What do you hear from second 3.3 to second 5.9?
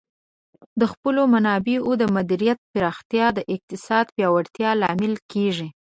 د اقتصاد پیاوړتیا لامل کیږي.